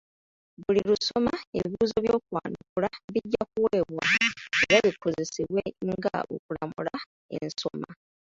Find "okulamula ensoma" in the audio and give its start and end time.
6.35-7.89